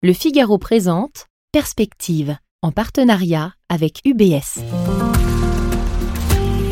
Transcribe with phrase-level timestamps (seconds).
[0.00, 4.62] Le Figaro présente Perspective en partenariat avec UBS.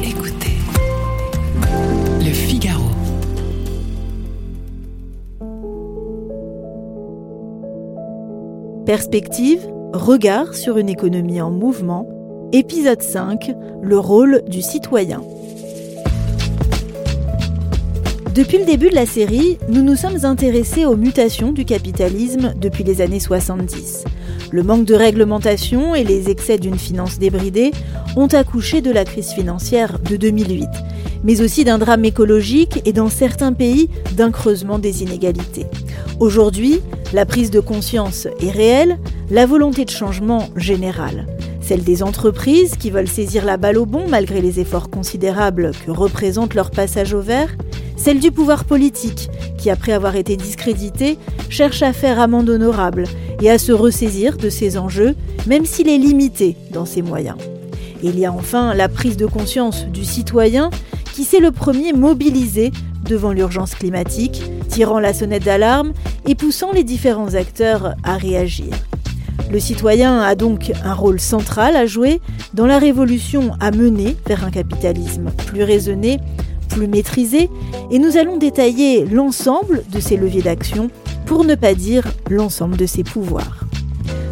[0.05, 0.59] Écoutez,
[2.21, 2.85] Le Figaro.
[8.87, 12.09] Perspective, regard sur une économie en mouvement,
[12.53, 13.51] épisode 5,
[13.83, 15.21] le rôle du citoyen.
[18.37, 22.85] Depuis le début de la série, nous nous sommes intéressés aux mutations du capitalisme depuis
[22.85, 24.05] les années 70.
[24.51, 27.71] Le manque de réglementation et les excès d'une finance débridée
[28.15, 30.69] ont accouché de la crise financière de 2008,
[31.25, 35.65] mais aussi d'un drame écologique et dans certains pays d'un creusement des inégalités.
[36.21, 36.81] Aujourd'hui,
[37.15, 38.99] la prise de conscience est réelle,
[39.31, 41.27] la volonté de changement générale.
[41.63, 45.91] Celle des entreprises qui veulent saisir la balle au bon malgré les efforts considérables que
[45.91, 47.57] représente leur passage au vert,
[47.97, 49.29] celle du pouvoir politique,
[49.59, 51.19] qui après avoir été discrédité,
[51.49, 53.05] cherche à faire amende honorable
[53.41, 55.15] et à se ressaisir de ses enjeux,
[55.47, 57.37] même s'il est limité dans ses moyens.
[58.03, 60.71] il y a enfin la prise de conscience du citoyen
[61.15, 62.73] qui s'est le premier mobilisé
[63.05, 65.93] devant l'urgence climatique, tirant la sonnette d'alarme
[66.27, 68.73] et poussant les différents acteurs à réagir.
[69.51, 72.21] Le citoyen a donc un rôle central à jouer
[72.53, 76.19] dans la révolution à mener vers un capitalisme plus raisonné,
[76.67, 77.51] plus maîtrisé
[77.91, 80.91] et nous allons détailler l'ensemble de ces leviers d'action
[81.27, 83.67] pour ne pas dire l'ensemble de ses pouvoirs.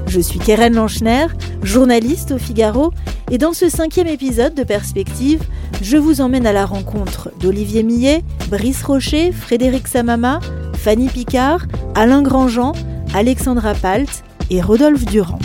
[0.07, 1.27] Je suis Keren Lanchner,
[1.63, 2.93] journaliste au Figaro,
[3.31, 5.43] et dans ce cinquième épisode de Perspective,
[5.83, 10.41] je vous emmène à la rencontre d'Olivier Millet, Brice Rocher, Frédéric Samama,
[10.75, 12.75] Fanny Picard, Alain Grandjean,
[13.15, 15.39] Alexandra Palt et Rodolphe Durand.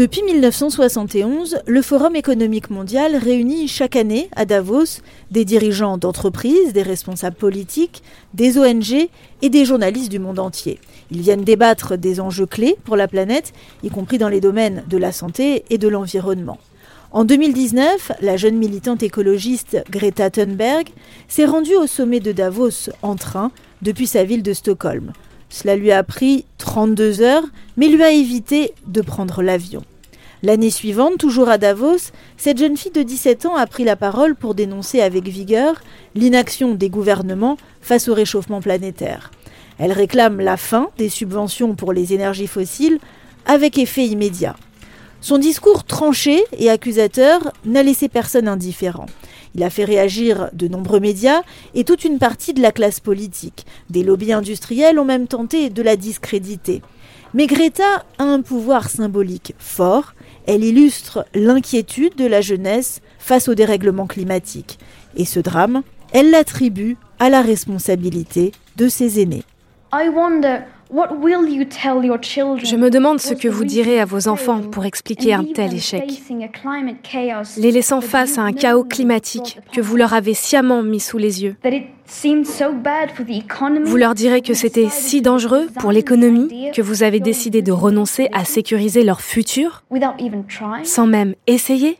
[0.00, 6.80] Depuis 1971, le Forum économique mondial réunit chaque année à Davos des dirigeants d'entreprises, des
[6.80, 9.10] responsables politiques, des ONG
[9.42, 10.80] et des journalistes du monde entier.
[11.10, 14.96] Ils viennent débattre des enjeux clés pour la planète, y compris dans les domaines de
[14.96, 16.56] la santé et de l'environnement.
[17.10, 20.88] En 2019, la jeune militante écologiste Greta Thunberg
[21.28, 23.52] s'est rendue au sommet de Davos en train
[23.82, 25.12] depuis sa ville de Stockholm.
[25.50, 27.44] Cela lui a pris 32 heures,
[27.76, 29.82] mais lui a évité de prendre l'avion.
[30.42, 34.34] L'année suivante, toujours à Davos, cette jeune fille de 17 ans a pris la parole
[34.34, 35.74] pour dénoncer avec vigueur
[36.14, 39.30] l'inaction des gouvernements face au réchauffement planétaire.
[39.78, 43.00] Elle réclame la fin des subventions pour les énergies fossiles
[43.44, 44.56] avec effet immédiat.
[45.20, 49.06] Son discours tranché et accusateur n'a laissé personne indifférent.
[49.54, 51.42] Il a fait réagir de nombreux médias
[51.74, 53.66] et toute une partie de la classe politique.
[53.90, 56.80] Des lobbies industriels ont même tenté de la discréditer.
[57.32, 60.14] Mais Greta a un pouvoir symbolique fort.
[60.46, 64.78] Elle illustre l'inquiétude de la jeunesse face au dérèglement climatique.
[65.16, 65.82] Et ce drame,
[66.12, 69.44] elle l'attribue à la responsabilité de ses aînés.
[70.92, 76.20] Je me demande ce que vous direz à vos enfants pour expliquer un tel échec.
[77.58, 81.44] Les laissant face à un chaos climatique que vous leur avez sciemment mis sous les
[81.44, 81.56] yeux.
[83.84, 88.28] Vous leur direz que c'était si dangereux pour l'économie que vous avez décidé de renoncer
[88.32, 89.84] à sécuriser leur futur
[90.82, 91.98] sans même essayer.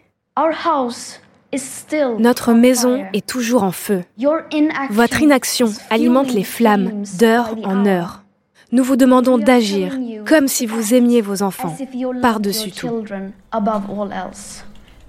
[2.18, 4.02] Notre maison est toujours en feu.
[4.90, 8.19] Votre inaction alimente les flammes d'heure en heure.
[8.72, 11.76] Nous vous demandons d'agir comme si vous aimiez vos enfants,
[12.22, 13.04] par-dessus tout.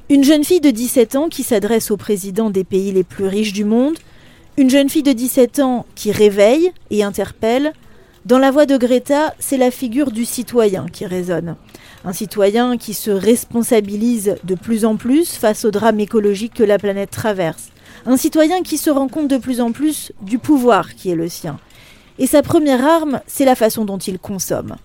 [0.09, 3.53] Une jeune fille de 17 ans qui s'adresse au président des pays les plus riches
[3.53, 3.97] du monde,
[4.57, 7.73] une jeune fille de 17 ans qui réveille et interpelle.
[8.25, 11.55] Dans la voix de Greta, c'est la figure du citoyen qui résonne.
[12.03, 16.79] Un citoyen qui se responsabilise de plus en plus face au drame écologique que la
[16.79, 17.69] planète traverse.
[18.07, 21.29] Un citoyen qui se rend compte de plus en plus du pouvoir qui est le
[21.29, 21.59] sien
[22.21, 24.75] et sa première arme, c'est la façon dont il consomme.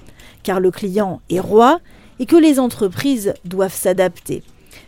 [0.43, 1.81] Car le client est roi
[2.19, 4.43] et que les entreprises doivent s'adapter.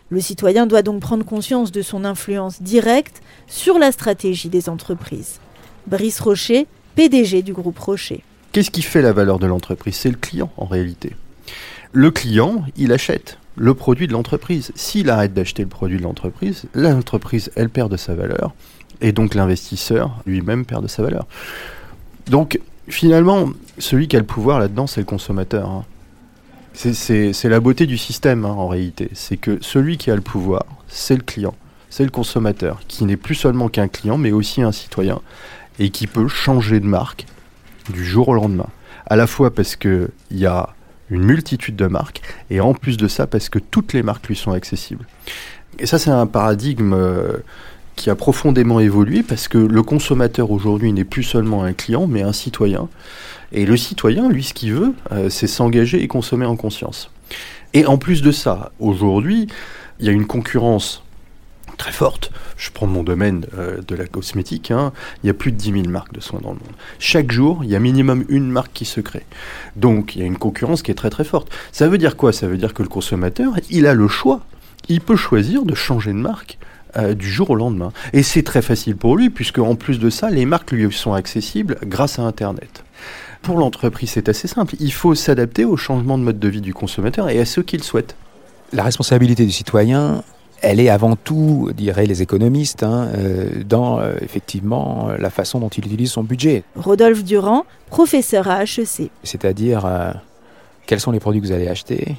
[0.09, 5.39] Le citoyen doit donc prendre conscience de son influence directe sur la stratégie des entreprises.
[5.85, 6.65] Brice Rocher,
[6.95, 8.23] PDG du groupe Rocher.
[8.51, 9.97] Qu'est-ce qui fait la valeur de l'entreprise?
[9.97, 11.15] C'est le client en réalité.
[11.91, 14.71] Le client, il achète le produit de l'entreprise.
[14.73, 18.55] S'il arrête d'acheter le produit de l'entreprise, l'entreprise, elle perd de sa valeur.
[19.01, 21.27] Et donc l'investisseur lui-même perd de sa valeur.
[22.29, 25.69] Donc, finalement, celui qui a le pouvoir là-dedans, c'est le consommateur.
[25.69, 25.85] Hein.
[26.73, 29.09] C'est la beauté du système, hein, en réalité.
[29.13, 31.55] C'est que celui qui a le pouvoir, c'est le client,
[31.89, 35.19] c'est le consommateur, qui n'est plus seulement qu'un client, mais aussi un citoyen,
[35.79, 37.25] et qui peut changer de marque
[37.91, 38.69] du jour au lendemain.
[39.07, 40.69] À la fois parce qu'il y a
[41.09, 42.21] une multitude de marques,
[42.51, 45.05] et en plus de ça, parce que toutes les marques lui sont accessibles.
[45.79, 46.93] Et ça, c'est un paradigme...
[46.93, 47.37] Euh,
[47.99, 52.21] qui a profondément évolué parce que le consommateur aujourd'hui n'est plus seulement un client, mais
[52.21, 52.87] un citoyen.
[53.51, 57.11] Et le citoyen, lui, ce qu'il veut, euh, c'est s'engager et consommer en conscience.
[57.73, 59.47] Et en plus de ça, aujourd'hui,
[59.99, 61.03] il y a une concurrence
[61.77, 62.31] très forte.
[62.55, 64.71] Je prends mon domaine euh, de la cosmétique.
[64.71, 64.93] Hein.
[65.23, 66.75] Il y a plus de 10 000 marques de soins dans le monde.
[66.99, 69.25] Chaque jour, il y a minimum une marque qui se crée.
[69.75, 71.51] Donc, il y a une concurrence qui est très très forte.
[71.73, 72.31] Ça veut dire quoi?
[72.31, 74.45] Ça veut dire que le consommateur, il a le choix.
[74.87, 76.57] Il peut choisir de changer de marque
[76.97, 77.91] euh, du jour au lendemain.
[78.13, 81.13] Et c'est très facile pour lui, puisque en plus de ça, les marques lui sont
[81.13, 82.83] accessibles grâce à Internet.
[83.41, 84.75] Pour l'entreprise, c'est assez simple.
[84.79, 87.83] Il faut s'adapter au changement de mode de vie du consommateur et à ce qu'il
[87.83, 88.15] souhaite.
[88.73, 90.23] La responsabilité du citoyen,
[90.61, 95.69] elle est avant tout, diraient les économistes, hein, euh, dans euh, effectivement la façon dont
[95.69, 96.63] il utilise son budget.
[96.75, 99.09] Rodolphe Durand, professeur à HEC.
[99.23, 100.11] C'est-à-dire, euh,
[100.85, 102.15] quels sont les produits que vous allez acheter?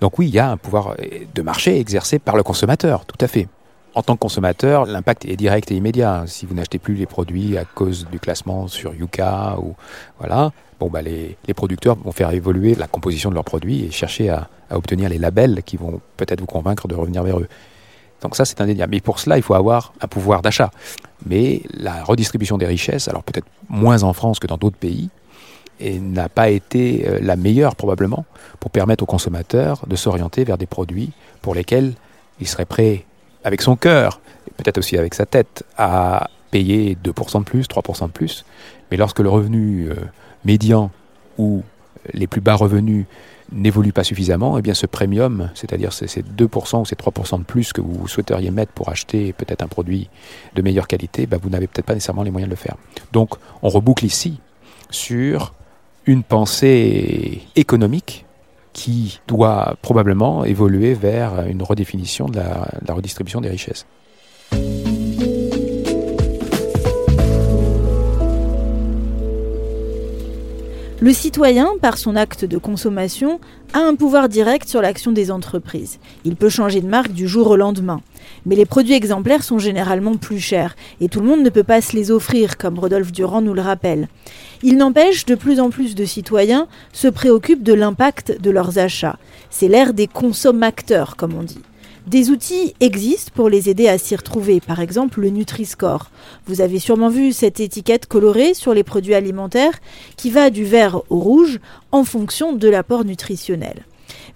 [0.00, 0.96] Donc oui, il y a un pouvoir
[1.34, 3.48] de marché exercé par le consommateur, tout à fait.
[3.94, 6.24] En tant que consommateur, l'impact est direct et immédiat.
[6.26, 9.74] Si vous n'achetez plus les produits à cause du classement sur Yuka ou
[10.18, 10.50] voilà,
[10.80, 14.30] bon bah les, les producteurs vont faire évoluer la composition de leurs produits et chercher
[14.30, 17.48] à, à obtenir les labels qui vont peut-être vous convaincre de revenir vers eux.
[18.22, 18.92] Donc ça, c'est indéniable.
[18.92, 20.70] Mais pour cela, il faut avoir un pouvoir d'achat.
[21.26, 25.10] Mais la redistribution des richesses, alors peut-être moins en France que dans d'autres pays,
[25.80, 28.24] n'a pas été euh, la meilleure probablement
[28.60, 31.10] pour permettre aux consommateurs de s'orienter vers des produits
[31.40, 31.94] pour lesquels
[32.40, 33.04] il serait prêt
[33.44, 34.20] avec son cœur,
[34.56, 38.44] peut-être aussi avec sa tête, à payer 2% de plus, 3% de plus.
[38.90, 39.94] Mais lorsque le revenu euh,
[40.44, 40.90] médian
[41.38, 41.62] ou
[42.12, 43.06] les plus bas revenus
[43.52, 47.72] n'évolue pas suffisamment, eh bien ce premium, c'est-à-dire ces 2% ou ces 3% de plus
[47.72, 50.08] que vous souhaiteriez mettre pour acheter peut-être un produit
[50.54, 52.76] de meilleure qualité, bah, vous n'avez peut-être pas nécessairement les moyens de le faire.
[53.12, 54.40] Donc on reboucle ici
[54.90, 55.52] sur
[56.06, 58.24] une pensée économique
[58.72, 63.86] qui doit probablement évoluer vers une redéfinition de la, redistribution des richesses.
[71.00, 73.40] Le citoyen, par son acte de consommation,
[73.72, 75.98] a un pouvoir direct sur l'action des entreprises.
[76.24, 78.00] Il peut changer de marque du jour au lendemain.
[78.46, 81.80] Mais les produits exemplaires sont généralement plus chers, et tout le monde ne peut pas
[81.80, 84.08] se les offrir, comme Rodolphe Durand nous le rappelle.
[84.62, 89.18] Il n'empêche, de plus en plus de citoyens se préoccupent de l'impact de leurs achats.
[89.50, 91.62] C'est l'ère des consommateurs, comme on dit.
[92.06, 96.10] Des outils existent pour les aider à s'y retrouver, par exemple le Nutri-Score.
[96.46, 99.78] Vous avez sûrement vu cette étiquette colorée sur les produits alimentaires
[100.16, 101.60] qui va du vert au rouge
[101.92, 103.84] en fonction de l'apport nutritionnel.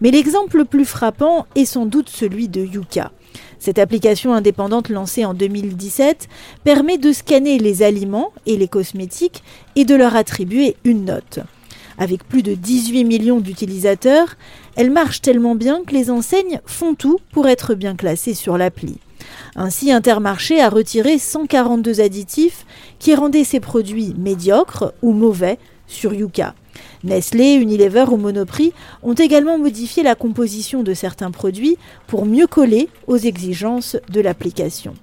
[0.01, 3.13] Mais l'exemple le plus frappant est sans doute celui de Yuka.
[3.59, 6.29] Cette application indépendante lancée en 2017
[6.65, 9.43] permet de scanner les aliments et les cosmétiques
[9.75, 11.41] et de leur attribuer une note.
[11.99, 14.37] Avec plus de 18 millions d'utilisateurs,
[14.77, 18.99] elle marche tellement bien que les enseignes font tout pour être bien classées sur l'appli.
[19.55, 22.67] Ainsi, Intermarché a retiré 142 additifs
[22.99, 26.55] qui rendaient ses produits médiocres ou mauvais sur Yuka.
[27.07, 28.73] Nestlé, Unilever ou Monoprix
[29.05, 34.95] ont également modifié la composition de certains produits pour mieux coller aux exigences de l'application.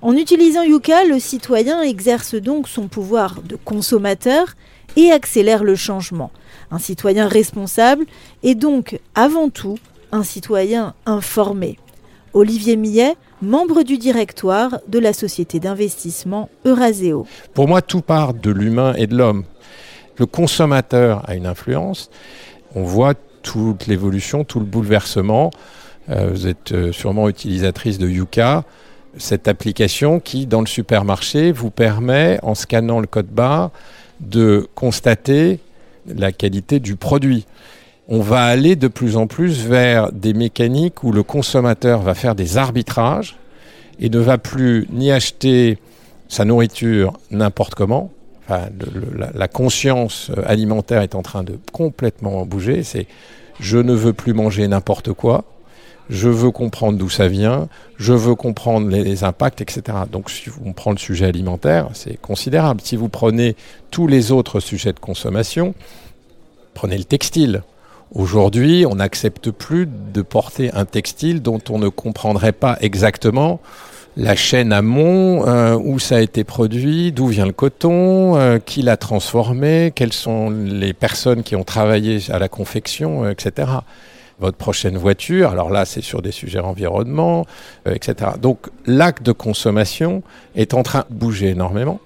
[0.00, 4.54] En utilisant Yuka, le citoyen exerce donc son pouvoir de consommateur
[4.96, 6.30] et accélère le changement.
[6.70, 8.06] Un citoyen responsable
[8.42, 9.78] est donc avant tout
[10.12, 11.78] un citoyen informé.
[12.32, 17.26] Olivier Millet, membre du directoire de la société d'investissement Euraseo.
[17.52, 19.44] Pour moi, tout part de l'humain et de l'homme.
[20.18, 22.10] Le consommateur a une influence.
[22.74, 25.50] On voit toute l'évolution, tout le bouleversement.
[26.10, 28.64] Euh, vous êtes euh, sûrement utilisatrice de Yuka,
[29.18, 33.70] cette application qui, dans le supermarché, vous permet, en scannant le code barre,
[34.20, 35.60] de constater
[36.06, 37.46] la qualité du produit.
[38.08, 42.34] On va aller de plus en plus vers des mécaniques où le consommateur va faire
[42.34, 43.36] des arbitrages
[43.98, 45.78] et ne va plus ni acheter
[46.28, 48.10] sa nourriture n'importe comment.
[48.48, 48.68] La,
[49.34, 52.84] la, conscience alimentaire est en train de complètement bouger.
[52.84, 53.06] C'est
[53.58, 55.44] je ne veux plus manger n'importe quoi
[56.08, 59.98] je veux comprendre d'où ça vient, je veux comprendre les, impacts, etc.
[60.10, 62.80] Donc si on prend le sujet alimentaire, c'est considérable.
[62.82, 63.56] Si vous prenez
[63.90, 65.74] tous les autres sujets de consommation,
[66.74, 67.62] prenez le textile.
[68.14, 73.60] Aujourd'hui, on n'accepte plus de porter un textile dont on ne comprendrait pas exactement
[74.16, 78.80] la chaîne amont, euh, où ça a été produit, d'où vient le coton, euh, qui
[78.82, 83.68] l'a transformé, quelles sont les personnes qui ont travaillé à la confection, euh, etc
[84.38, 85.48] votre prochaine voiture.
[85.48, 87.46] Alors là, c'est sur des sujets environnement,
[87.88, 88.32] euh, etc.
[88.38, 90.22] Donc l'acte de consommation
[90.54, 92.00] est en train de bouger énormément.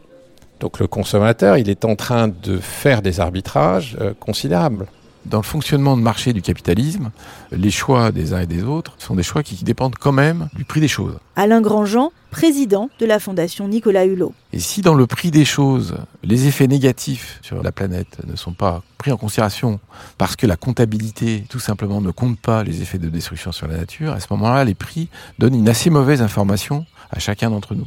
[0.60, 4.86] Donc le consommateur, il est en train de faire des arbitrages considérables.
[5.26, 7.10] Dans le fonctionnement de marché du capitalisme,
[7.52, 10.64] les choix des uns et des autres sont des choix qui dépendent quand même du
[10.64, 11.18] prix des choses.
[11.36, 14.32] Alain Grandjean, président de la Fondation Nicolas Hulot.
[14.52, 18.52] Et si dans le prix des choses, les effets négatifs sur la planète ne sont
[18.52, 19.80] pas pris en considération
[20.18, 23.76] parce que la comptabilité tout simplement ne compte pas les effets de destruction sur la
[23.76, 25.08] nature, à ce moment-là, les prix
[25.38, 27.86] donnent une assez mauvaise information à chacun d'entre nous.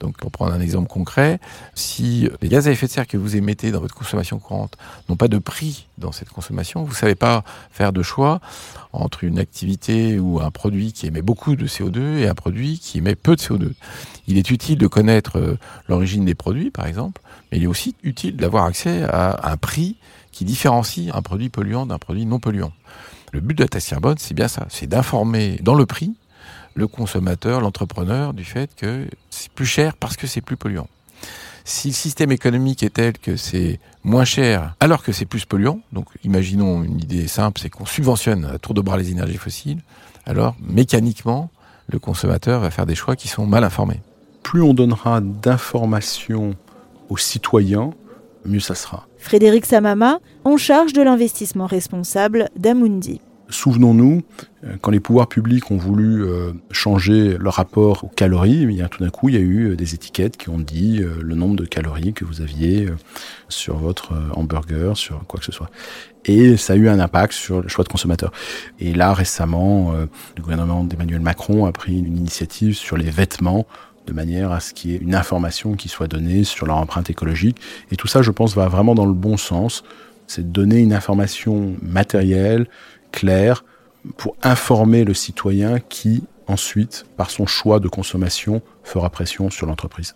[0.00, 1.40] Donc, pour prendre un exemple concret,
[1.74, 4.76] si les gaz à effet de serre que vous émettez dans votre consommation courante
[5.08, 8.40] n'ont pas de prix dans cette consommation, vous ne savez pas faire de choix
[8.92, 12.98] entre une activité ou un produit qui émet beaucoup de CO2 et un produit qui
[12.98, 13.72] émet peu de CO2.
[14.26, 15.58] Il est utile de connaître euh,
[15.88, 17.20] l'origine des produits, par exemple,
[17.50, 19.96] mais il est aussi utile d'avoir accès à un prix
[20.32, 22.72] qui différencie un produit polluant d'un produit non polluant.
[23.32, 26.14] Le but de la taxe carbone, c'est bien ça, c'est d'informer dans le prix
[26.74, 30.88] le consommateur, l'entrepreneur, du fait que c'est plus cher parce que c'est plus polluant.
[31.64, 35.80] Si le système économique est tel que c'est moins cher alors que c'est plus polluant,
[35.92, 39.80] donc imaginons une idée simple, c'est qu'on subventionne à tour de bras les énergies fossiles,
[40.26, 41.50] alors mécaniquement,
[41.88, 44.00] le consommateur va faire des choix qui sont mal informés.
[44.42, 46.54] Plus on donnera d'informations
[47.08, 47.90] aux citoyens,
[48.44, 49.06] mieux ça sera.
[49.18, 53.20] Frédéric Samama, en charge de l'investissement responsable d'Amundi.
[53.50, 54.22] Souvenons-nous,
[54.64, 59.02] euh, quand les pouvoirs publics ont voulu euh, changer leur rapport aux calories, a, tout
[59.02, 61.64] d'un coup, il y a eu euh, des étiquettes qui ont dit le nombre de
[61.64, 62.88] calories que vous aviez
[63.48, 65.70] sur votre hamburger, sur quoi que ce soit.
[66.24, 68.32] Et ça a eu un impact sur le choix de consommateur.
[68.80, 73.66] Et là, récemment, le gouvernement d'Emmanuel Macron a pris une initiative sur les vêtements
[74.06, 77.10] de manière à ce qu'il y ait une information qui soit donnée sur leur empreinte
[77.10, 77.58] écologique.
[77.90, 79.84] Et tout ça, je pense, va vraiment dans le bon sens.
[80.26, 82.66] C'est de donner une information matérielle,
[83.14, 83.64] clair
[84.16, 90.14] pour informer le citoyen qui, ensuite, par son choix de consommation, fera pression sur l'entreprise.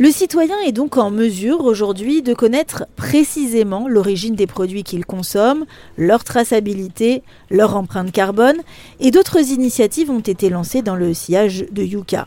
[0.00, 5.64] Le citoyen est donc en mesure aujourd'hui de connaître précisément l'origine des produits qu'il consomme,
[5.96, 8.58] leur traçabilité, leur empreinte carbone,
[9.00, 12.26] et d'autres initiatives ont été lancées dans le sillage de Yuka.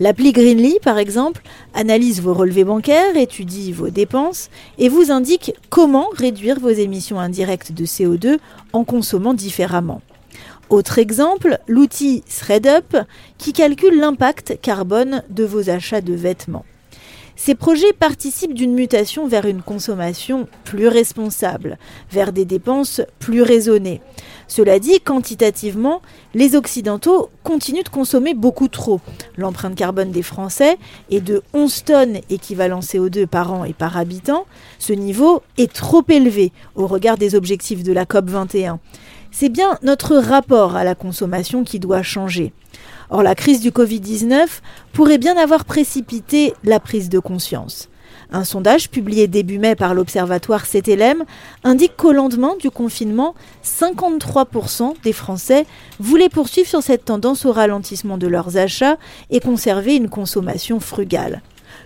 [0.00, 1.42] L'appli Greenly, par exemple,
[1.74, 7.72] analyse vos relevés bancaires, étudie vos dépenses et vous indique comment réduire vos émissions indirectes
[7.72, 8.38] de CO2
[8.72, 10.00] en consommant différemment.
[10.70, 12.96] Autre exemple, l'outil ThreadUp
[13.36, 16.64] qui calcule l'impact carbone de vos achats de vêtements.
[17.36, 21.76] Ces projets participent d'une mutation vers une consommation plus responsable,
[22.10, 24.00] vers des dépenses plus raisonnées.
[24.48, 26.02] Cela dit, quantitativement,
[26.34, 29.00] les Occidentaux continuent de consommer beaucoup trop.
[29.36, 30.78] L'empreinte carbone des Français
[31.10, 34.46] est de 11 tonnes équivalent CO2 par an et par habitant.
[34.78, 38.80] Ce niveau est trop élevé au regard des objectifs de la COP 21.
[39.30, 42.52] C'est bien notre rapport à la consommation qui doit changer.
[43.08, 44.46] Or, la crise du Covid-19
[44.92, 47.88] pourrait bien avoir précipité la prise de conscience.
[48.34, 51.24] Un sondage publié début mai par l'Observatoire CTLM
[51.64, 55.66] indique qu'au lendemain du confinement, 53% des Français
[56.00, 58.96] voulaient poursuivre sur cette tendance au ralentissement de leurs achats
[59.28, 61.42] et conserver une consommation frugale.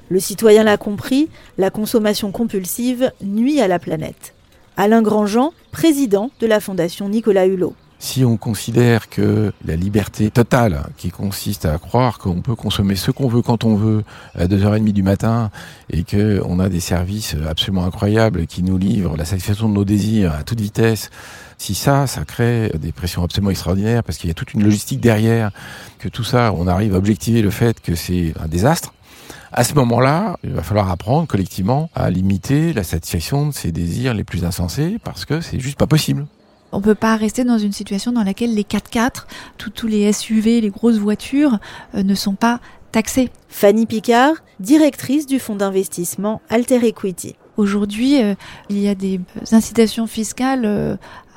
[0.08, 4.34] Le citoyen l'a compris, la consommation compulsive nuit à la planète.
[4.76, 7.74] Alain Grandjean, président de la Fondation Nicolas Hulot.
[7.98, 13.10] Si on considère que la liberté totale, qui consiste à croire qu'on peut consommer ce
[13.10, 14.04] qu'on veut quand on veut
[14.38, 15.50] à 2h30 du matin
[15.90, 20.34] et qu'on a des services absolument incroyables qui nous livrent la satisfaction de nos désirs
[20.34, 21.10] à toute vitesse,
[21.56, 25.00] si ça, ça crée des pressions absolument extraordinaires parce qu'il y a toute une logistique
[25.00, 25.50] derrière,
[25.98, 28.92] que tout ça, on arrive à objectiver le fait que c'est un désastre,
[29.52, 34.12] à ce moment-là, il va falloir apprendre collectivement à limiter la satisfaction de ces désirs
[34.12, 36.26] les plus insensés parce que c'est juste pas possible.
[36.76, 39.24] On ne peut pas rester dans une situation dans laquelle les 4x4,
[39.56, 41.58] tous les SUV, les grosses voitures
[41.94, 42.60] euh, ne sont pas
[42.92, 43.30] taxés.
[43.48, 47.34] Fanny Picard, directrice du fonds d'investissement Alter Equity.
[47.56, 48.34] Aujourd'hui, euh,
[48.68, 50.96] il y a des incitations fiscales euh,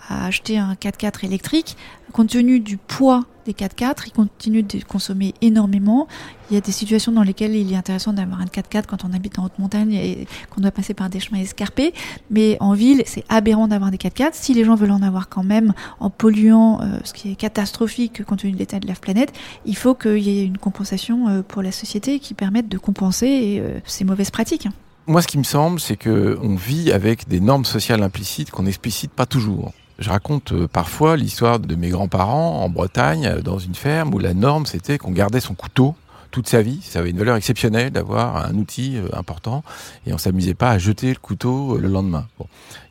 [0.09, 1.77] à acheter un 4x4 électrique.
[2.13, 6.07] Compte tenu du poids des 4x4, ils continuent de consommer énormément.
[6.49, 9.13] Il y a des situations dans lesquelles il est intéressant d'avoir un 4x4 quand on
[9.13, 11.93] habite en haute montagne et qu'on doit passer par des chemins escarpés.
[12.29, 14.31] Mais en ville, c'est aberrant d'avoir des 4x4.
[14.33, 18.23] Si les gens veulent en avoir quand même en polluant, euh, ce qui est catastrophique
[18.23, 19.33] compte tenu de l'état de la planète,
[19.65, 23.59] il faut qu'il y ait une compensation euh, pour la société qui permette de compenser
[23.61, 24.67] euh, ces mauvaises pratiques.
[25.07, 29.11] Moi, ce qui me semble, c'est qu'on vit avec des normes sociales implicites qu'on n'explicite
[29.11, 29.73] pas toujours.
[29.99, 34.19] Je raconte euh, parfois l'histoire de mes grands-parents en Bretagne, euh, dans une ferme où
[34.19, 35.93] la norme c'était qu'on gardait son couteau
[36.31, 36.79] toute sa vie.
[36.81, 39.61] Ça avait une valeur exceptionnelle d'avoir un outil euh, important
[40.07, 42.27] et on s'amusait pas à jeter le couteau le lendemain.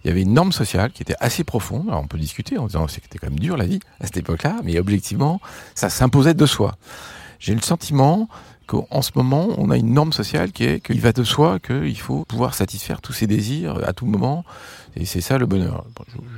[0.05, 1.87] Il y avait une norme sociale qui était assez profonde.
[1.89, 4.57] On peut discuter en disant que c'était quand même dur la vie à cette époque-là,
[4.63, 5.41] mais objectivement,
[5.75, 6.77] ça s'imposait de soi.
[7.39, 8.29] J'ai le sentiment
[8.69, 11.99] qu'en ce moment, on a une norme sociale qui est qu'il va de soi qu'il
[11.99, 14.45] faut pouvoir satisfaire tous ses désirs à tout moment.
[14.95, 15.85] Et c'est ça le bonheur.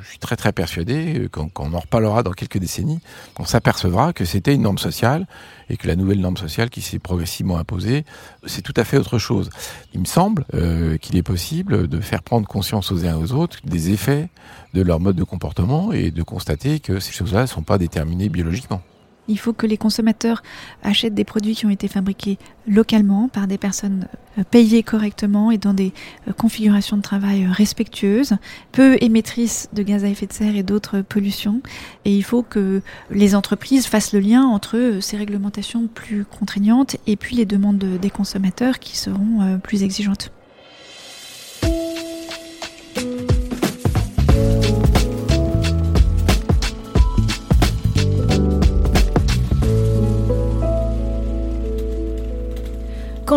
[0.03, 3.01] Je, suis très très persuadé, quand, quand, on en reparlera dans quelques décennies,
[3.39, 5.27] on s'apercevra que c'était une norme sociale
[5.71, 8.05] et que la nouvelle norme sociale qui s'est progressivement imposée,
[8.47, 9.51] c'est tout à fait autre chose.
[9.95, 13.33] Il me semble euh, qu'il est possible de faire prendre conscience aux uns et aux
[13.33, 14.29] autres des effets
[14.75, 18.29] de leur mode de comportement et de constater que ces choses-là ne sont pas déterminées
[18.29, 18.83] biologiquement.
[19.31, 20.43] Il faut que les consommateurs
[20.83, 24.09] achètent des produits qui ont été fabriqués localement par des personnes
[24.39, 25.93] euh, payées correctement et dans des
[26.27, 28.35] euh, configurations de travail euh, respectueuses,
[28.73, 31.63] peu émettrices de gaz à effet de serre et d'autres pollutions.
[32.05, 37.15] Et il faut que les entreprises fassent le lien entre ces réglementations plus contraignantes et
[37.15, 40.33] puis les demandes des consommateurs qui seront plus exigeantes.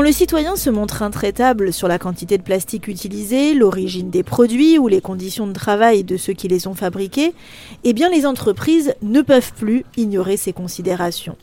[0.04, 4.90] Le citoyen se montre intraitable sur la quantité de plastique utilisée, l'origine des produits ou
[4.90, 7.34] les conditions de travail de ceux qui les ont fabriqués,
[7.86, 11.38] eh bien les entreprises ne peuvent plus ignorer ces considérations.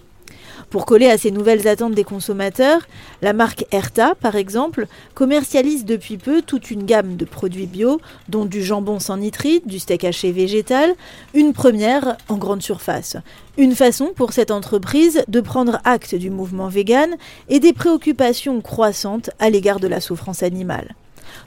[0.70, 2.86] Pour coller à ces nouvelles attentes des consommateurs,
[3.22, 8.44] la marque Erta, par exemple, commercialise depuis peu toute une gamme de produits bio, dont
[8.44, 10.94] du jambon sans nitrite, du steak haché végétal,
[11.34, 13.16] une première en grande surface.
[13.58, 17.16] Une façon pour cette entreprise de prendre acte du mouvement vegan
[17.48, 20.94] et des préoccupations croissantes à l'égard de la souffrance animale.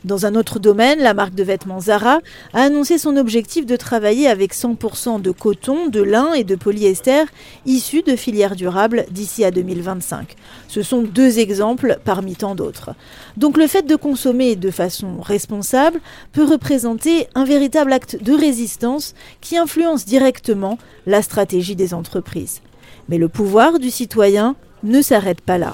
[0.03, 2.19] Dans un autre domaine, la marque de vêtements Zara
[2.53, 7.23] a annoncé son objectif de travailler avec 100% de coton, de lin et de polyester
[7.65, 10.35] issus de filières durables d'ici à 2025.
[10.67, 12.91] Ce sont deux exemples parmi tant d'autres.
[13.37, 15.99] Donc le fait de consommer de façon responsable
[16.31, 22.61] peut représenter un véritable acte de résistance qui influence directement la stratégie des entreprises.
[23.09, 25.73] Mais le pouvoir du citoyen ne s'arrête pas là.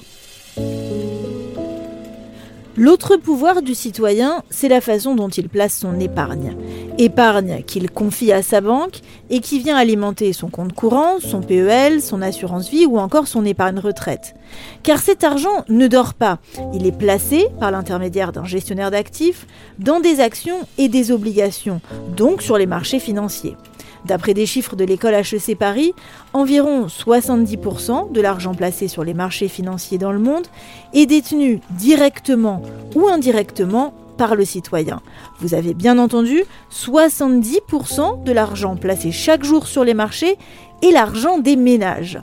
[2.80, 6.56] L'autre pouvoir du citoyen, c'est la façon dont il place son épargne.
[6.98, 12.02] Épargne qu'il confie à sa banque et qui vient alimenter son compte courant, son PEL,
[12.02, 14.34] son assurance vie ou encore son épargne retraite.
[14.82, 16.40] Car cet argent ne dort pas,
[16.74, 19.46] il est placé par l'intermédiaire d'un gestionnaire d'actifs
[19.78, 21.82] dans des actions et des obligations,
[22.16, 23.58] donc sur les marchés financiers.
[24.06, 25.94] D'après des chiffres de l'école HEC Paris,
[26.34, 30.48] environ 70% de l'argent placé sur les marchés financiers dans le monde
[30.94, 32.62] est détenu directement
[32.96, 35.02] ou indirectement par le citoyen.
[35.40, 40.38] Vous avez bien entendu, 70% de l'argent placé chaque jour sur les marchés
[40.84, 42.20] est l'argent des ménages.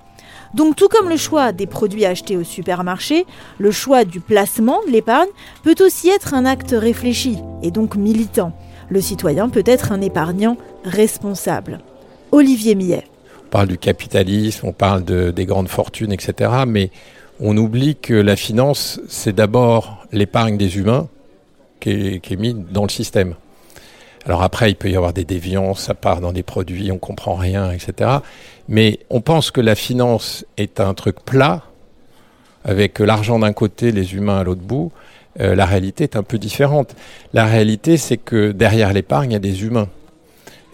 [0.55, 3.27] Donc tout comme le choix des produits achetés au supermarché,
[3.59, 5.29] le choix du placement de l'épargne
[5.63, 8.53] peut aussi être un acte réfléchi et donc militant.
[8.89, 11.81] Le citoyen peut être un épargnant responsable.
[12.33, 13.05] Olivier Millet.
[13.47, 16.51] On parle du capitalisme, on parle de, des grandes fortunes, etc.
[16.67, 16.91] Mais
[17.41, 21.09] on oublie que la finance, c'est d'abord l'épargne des humains
[21.81, 23.35] qui est, mise dans le système.
[24.25, 27.35] Alors après, il peut y avoir des déviances, ça part dans des produits, on comprend
[27.35, 28.11] rien, etc.
[28.69, 31.63] Mais on pense que la finance est un truc plat,
[32.65, 34.91] avec l'argent d'un côté, les humains à l'autre bout.
[35.41, 36.95] Euh, la réalité est un peu différente.
[37.33, 39.89] La réalité, c'est que derrière l'épargne, il y a des humains.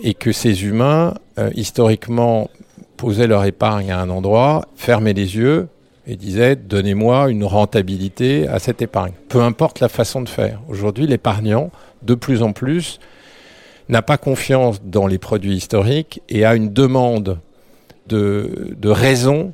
[0.00, 2.50] Et que ces humains, euh, historiquement,
[2.96, 5.68] posaient leur épargne à un endroit, fermaient les yeux
[6.06, 9.12] et disaient donnez-moi une rentabilité à cette épargne.
[9.28, 10.60] Peu importe la façon de faire.
[10.68, 11.70] Aujourd'hui, l'épargnant,
[12.02, 12.98] de plus en plus,
[13.88, 17.38] n'a pas confiance dans les produits historiques et a une demande
[18.08, 19.52] de, de raison,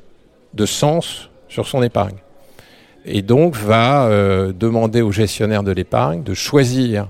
[0.53, 2.17] de sens sur son épargne
[3.05, 7.09] et donc va euh, demander au gestionnaire de l'épargne de choisir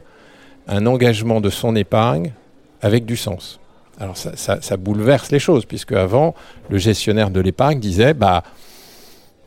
[0.67, 2.33] un engagement de son épargne
[2.81, 3.59] avec du sens.
[3.99, 6.33] Alors ça, bouleverse les choses, puisque avant,
[6.69, 8.43] le gestionnaire de l'épargne disait, bah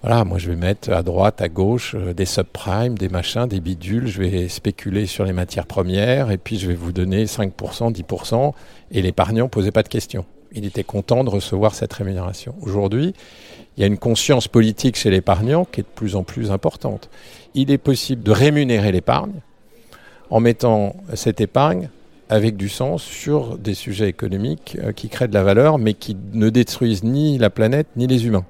[0.02, 3.60] voilà, moi je vais mettre à droite, à gauche euh, des subprimes, des machins, des
[3.60, 7.94] bidules, je vais spéculer sur les matières premières, et puis je vais vous donner 5%,
[7.94, 8.52] 10%,
[8.90, 10.26] et l'épargnant posait pas de questions.
[10.52, 12.54] Il était content de recevoir cette rémunération.
[12.60, 13.14] Aujourd'hui,
[13.76, 17.08] il y a une conscience politique chez l'épargnant qui est de plus en plus importante.
[17.54, 19.40] Il est possible de rémunérer l'épargne
[20.30, 21.88] en mettant cette épargne
[22.28, 26.16] avec du sens sur des sujets économiques euh, qui créent de la valeur mais qui
[26.32, 28.46] ne détruisent ni la planète ni les humains.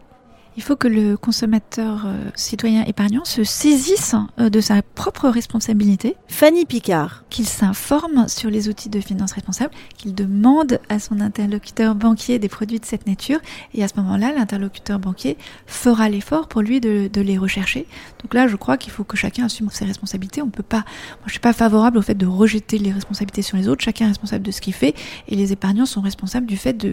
[0.56, 6.16] Il faut que le consommateur euh, citoyen épargnant se saisisse euh, de sa propre responsabilité.
[6.28, 7.24] Fanny Picard.
[7.30, 12.48] Qu'il s'informe sur les outils de finances responsables, qu'il demande à son interlocuteur banquier des
[12.48, 13.38] produits de cette nature.
[13.72, 17.86] Et à ce moment-là, l'interlocuteur banquier fera l'effort pour lui de, de, les rechercher.
[18.22, 20.42] Donc là, je crois qu'il faut que chacun assume ses responsabilités.
[20.42, 23.56] On peut pas, moi, je suis pas favorable au fait de rejeter les responsabilités sur
[23.56, 23.82] les autres.
[23.82, 24.94] Chacun est responsable de ce qu'il fait.
[25.28, 26.86] Et les épargnants sont responsables du fait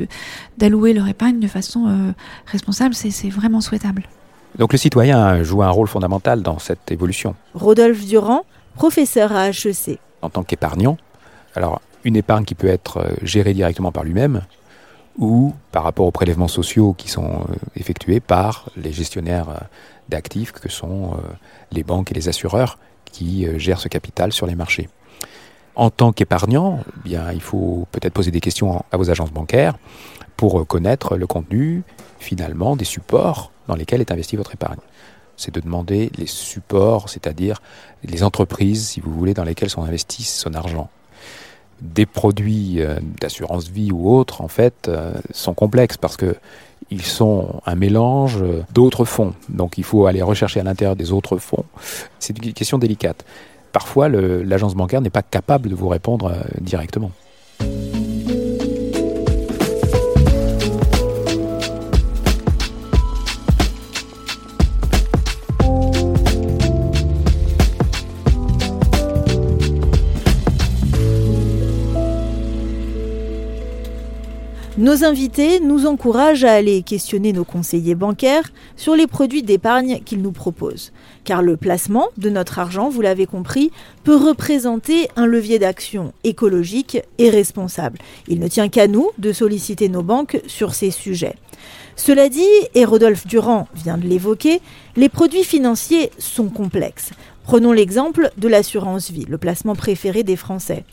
[0.57, 2.11] d'allouer leur épargne de façon euh,
[2.45, 2.95] responsable.
[2.95, 4.03] C'est, c'est vraiment souhaitable.
[4.57, 7.35] Donc le citoyen joue un rôle fondamental dans cette évolution.
[7.55, 8.43] Rodolphe Durand,
[8.75, 9.99] professeur à HEC.
[10.21, 10.97] En tant qu'épargnant,
[11.55, 14.43] alors une épargne qui peut être euh, gérée directement par lui-même
[15.17, 19.57] ou par rapport aux prélèvements sociaux qui sont euh, effectués par les gestionnaires euh,
[20.07, 21.17] d'actifs que sont
[21.71, 22.79] les banques et les assureurs
[23.11, 24.89] qui gèrent ce capital sur les marchés.
[25.75, 29.75] En tant qu'épargnant, eh bien, il faut peut-être poser des questions à vos agences bancaires
[30.35, 31.83] pour connaître le contenu
[32.19, 34.79] finalement des supports dans lesquels est investie votre épargne.
[35.37, 37.61] C'est de demander les supports, c'est-à-dire
[38.03, 40.89] les entreprises, si vous voulez, dans lesquelles sont investis son argent.
[41.81, 46.35] Des produits euh, d'assurance vie ou autres, en fait, euh, sont complexes parce que
[46.91, 49.35] ils sont un mélange d'autres fonds.
[49.47, 51.65] Donc il faut aller rechercher à l'intérieur des autres fonds.
[52.19, 53.25] C'est une question délicate.
[53.71, 57.11] Parfois, l'agence bancaire n'est pas capable de vous répondre euh, directement.
[74.79, 80.21] Nos invités nous encouragent à aller questionner nos conseillers bancaires sur les produits d'épargne qu'ils
[80.21, 80.93] nous proposent.
[81.25, 83.71] Car le placement de notre argent, vous l'avez compris,
[84.05, 87.99] peut représenter un levier d'action écologique et responsable.
[88.29, 91.35] Il ne tient qu'à nous de solliciter nos banques sur ces sujets.
[91.97, 94.61] Cela dit, et Rodolphe Durand vient de l'évoquer,
[94.95, 97.11] les produits financiers sont complexes.
[97.49, 100.83] Prenons l'exemple de l'assurance vie, le placement préféré des Français.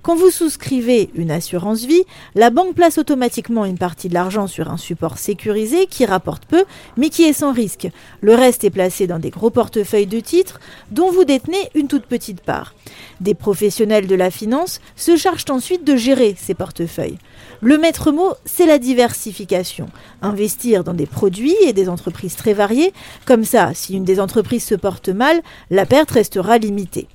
[0.00, 4.70] Quand vous souscrivez une assurance vie, la banque place automatiquement une partie de l'argent sur
[4.70, 6.64] un support sécurisé qui rapporte peu,
[6.96, 7.88] mais qui est sans risque.
[8.22, 10.58] Le reste est placé dans des gros portefeuilles de titres
[10.90, 12.74] dont vous détenez une toute petite part.
[13.20, 17.18] Des professionnels de la finance se chargent ensuite de gérer ces portefeuilles.
[17.62, 19.88] Le maître mot, c'est la diversification.
[20.20, 22.92] Investir dans des produits et des entreprises très variées.
[23.24, 25.40] Comme ça, si une des entreprises se porte mal,
[25.70, 27.08] la perte restera limitée.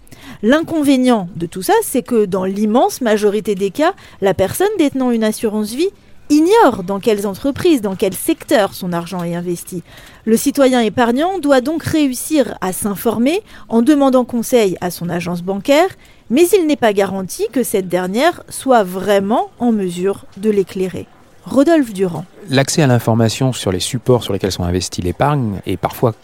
[0.43, 5.23] L'inconvénient de tout ça, c'est que dans l'immense majorité des cas, la personne détenant une
[5.23, 5.89] assurance vie
[6.31, 9.83] ignore dans quelles entreprises, dans quel secteur son argent est investi.
[10.25, 15.89] Le citoyen épargnant doit donc réussir à s'informer en demandant conseil à son agence bancaire,
[16.31, 21.05] mais il n'est pas garanti que cette dernière soit vraiment en mesure de l'éclairer.
[21.45, 22.25] Rodolphe Durand.
[22.49, 26.15] L'accès à l'information sur les supports sur lesquels sont investis l'épargne est parfois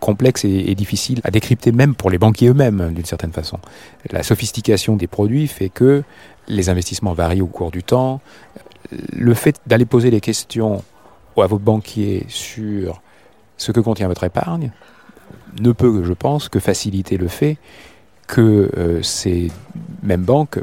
[0.00, 3.58] complexe et, difficile à décrypter même pour les banquiers eux-mêmes d'une certaine façon.
[4.10, 6.02] La sophistication des produits fait que
[6.48, 8.20] les investissements varient au cours du temps.
[9.12, 10.82] Le fait d'aller poser des questions
[11.36, 13.00] à vos banquiers sur
[13.58, 14.72] ce que contient votre épargne
[15.60, 17.58] ne peut, je pense, que faciliter le fait
[18.26, 19.50] que euh, ces
[20.02, 20.58] mêmes banques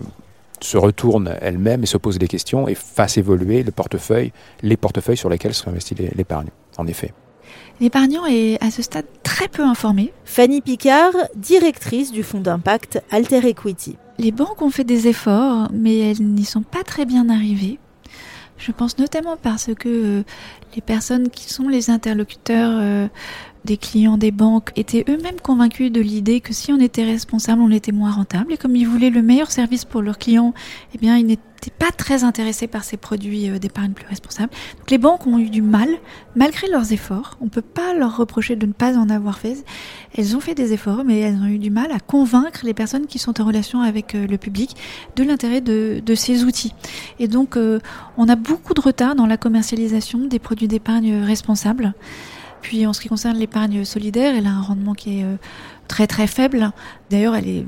[0.61, 5.17] se retournent elles-mêmes et se posent des questions et fassent évoluer le portefeuille, les portefeuilles
[5.17, 7.13] sur lesquels sont investis l'épargne, en effet.
[7.79, 10.11] L'épargnant est à ce stade très peu informé.
[10.25, 13.95] Fanny Picard, directrice du fonds d'impact Alter Equity.
[14.17, 17.79] Les banques ont fait des efforts, mais elles n'y sont pas très bien arrivées.
[18.57, 20.23] Je pense notamment parce que euh,
[20.75, 23.07] les personnes qui sont les interlocuteurs euh,
[23.65, 27.71] des clients des banques étaient eux-mêmes convaincus de l'idée que si on était responsable, on
[27.71, 28.53] était moins rentable.
[28.53, 30.53] Et comme ils voulaient le meilleur service pour leurs clients,
[30.95, 31.43] eh bien, ils n'étaient
[31.77, 34.51] pas très intéressés par ces produits euh, d'épargne plus responsables.
[34.77, 35.89] Donc les banques ont eu du mal,
[36.35, 37.37] malgré leurs efforts.
[37.41, 39.63] On ne peut pas leur reprocher de ne pas en avoir fait.
[40.15, 43.07] Elles ont fait des efforts, mais elles ont eu du mal à convaincre les personnes
[43.07, 44.75] qui sont en relation avec euh, le public
[45.17, 46.73] de l'intérêt de, ces outils.
[47.19, 47.79] Et donc, euh,
[48.17, 51.93] on a beaucoup de retard dans la commercialisation des produits d'épargne responsables.
[52.61, 55.35] Puis en ce qui concerne l'épargne solidaire, elle a un rendement qui est euh,
[55.87, 56.71] très très faible.
[57.09, 57.65] D'ailleurs, elle n'est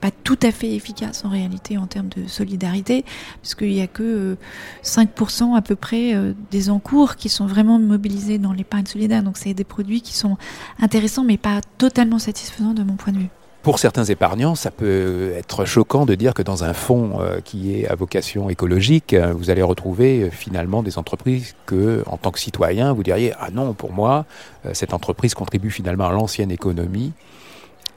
[0.00, 3.04] pas tout à fait efficace en réalité en termes de solidarité,
[3.40, 4.36] puisqu'il n'y a que
[4.82, 9.22] 5% euh, à peu près euh, des encours qui sont vraiment mobilisés dans l'épargne solidaire.
[9.22, 10.36] Donc c'est des produits qui sont
[10.80, 13.30] intéressants mais pas totalement satisfaisants de mon point de vue.
[13.64, 17.74] Pour certains épargnants, ça peut être choquant de dire que dans un fonds euh, qui
[17.74, 22.30] est à vocation écologique, euh, vous allez retrouver euh, finalement des entreprises que, en tant
[22.30, 24.26] que citoyen, vous diriez ah non, pour moi,
[24.74, 27.12] cette entreprise contribue finalement à l'ancienne économie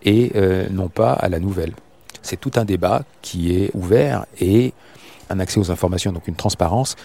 [0.04, 0.32] et
[0.72, 1.74] non pas à la nouvelle.
[2.22, 4.74] C'est tout un débat qui est ouvert et
[5.30, 6.96] un accès aux informations, donc une transparence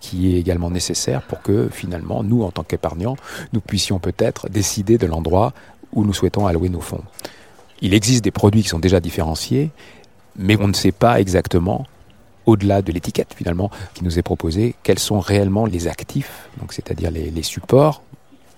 [0.00, 3.16] qui est également nécessaire pour que finalement, nous, en tant qu'épargnants,
[3.52, 5.52] nous puissions peut-être décider de l'endroit
[5.92, 7.02] où nous souhaitons allouer nos fonds.
[7.82, 9.70] Il existe des produits qui sont déjà différenciés,
[10.36, 11.86] mais on ne sait pas exactement,
[12.46, 17.10] au-delà de l'étiquette finalement qui nous est proposée, quels sont réellement les actifs, donc c'est-à-dire
[17.10, 18.02] les, supports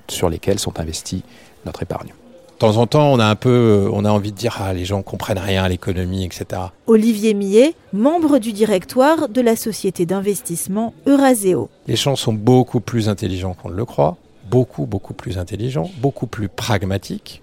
[0.08, 1.22] sur lesquels sont investis
[1.66, 2.08] notre épargne.
[2.08, 4.84] De temps en temps, on a un peu, on a envie de dire ah les
[4.84, 6.60] gens comprennent rien à l'économie, etc.
[6.86, 11.70] Olivier Millet, membre du directoire de la société d'investissement Euraseo.
[11.86, 14.16] Les gens sont beaucoup plus intelligents qu'on ne le croit
[14.48, 17.42] beaucoup, beaucoup plus intelligents, beaucoup plus pragmatiques,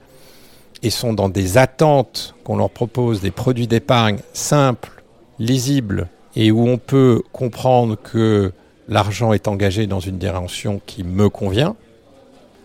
[0.83, 5.03] et sont dans des attentes qu'on leur propose des produits d'épargne simples,
[5.39, 8.51] lisibles, et où on peut comprendre que
[8.87, 11.75] l'argent est engagé dans une direction qui me convient.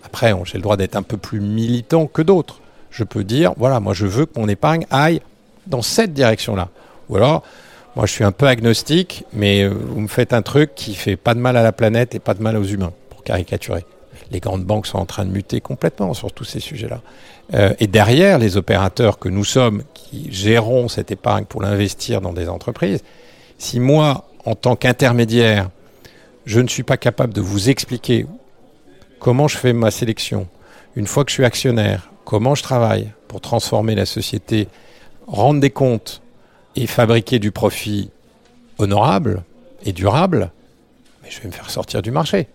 [0.04, 2.60] Après, j'ai le droit d'être un peu plus militant que d'autres.
[2.90, 5.20] Je peux dire, voilà, moi je veux que mon épargne aille
[5.66, 6.68] dans cette direction-là.
[7.08, 7.44] Ou alors,
[7.94, 11.16] moi je suis un peu agnostique, mais euh, vous me faites un truc qui fait
[11.16, 13.84] pas de mal à la planète et pas de mal aux humains, pour caricaturer.
[14.30, 17.00] Les grandes banques sont en train de muter complètement sur tous ces sujets-là.
[17.54, 22.32] Euh, et derrière, les opérateurs que nous sommes, qui gérons cette épargne pour l'investir dans
[22.32, 23.02] des entreprises,
[23.58, 25.70] si moi, en tant qu'intermédiaire,
[26.46, 28.26] je ne suis pas capable de vous expliquer
[29.18, 30.46] comment je fais ma sélection,
[30.96, 34.68] une fois que je suis actionnaire, comment je travaille pour transformer la société,
[35.26, 36.22] rendre des comptes
[36.76, 38.10] et fabriquer du profit
[38.78, 39.42] honorable
[39.84, 40.50] et durable,
[41.28, 42.48] je vais me faire sortir du marché.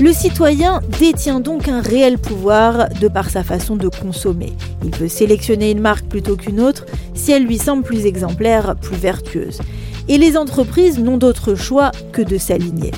[0.00, 4.52] Le citoyen détient donc un réel pouvoir de par sa façon de consommer.
[4.84, 8.96] Il peut sélectionner une marque plutôt qu'une autre si elle lui semble plus exemplaire, plus
[8.96, 9.60] vertueuse.
[10.08, 12.90] Et les entreprises n'ont d'autre choix que de s'aligner.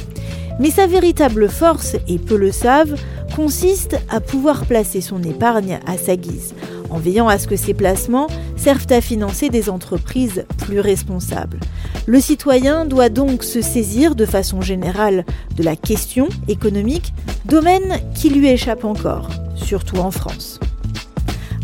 [0.59, 2.97] Mais sa véritable force, et peu le savent,
[3.35, 6.55] consiste à pouvoir placer son épargne à sa guise,
[6.89, 11.61] en veillant à ce que ces placements servent à financer des entreprises plus responsables.
[12.07, 17.13] Le citoyen doit donc se saisir de façon générale de la question économique,
[17.45, 20.59] domaine qui lui échappe encore, surtout en France.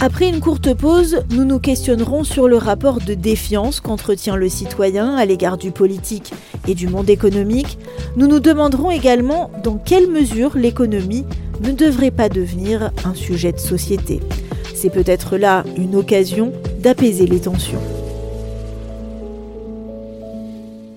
[0.04, 5.14] Après une courte pause, nous nous questionnerons sur le rapport de défiance qu'entretient le citoyen
[5.14, 6.34] à l'égard du politique
[6.66, 7.78] et du monde économique.
[8.16, 11.24] Nous nous demanderons également dans quelle mesure l'économie
[11.62, 14.18] ne devrait pas devenir un sujet de société.
[14.74, 17.78] C'est peut-être là une occasion d'apaiser les tensions.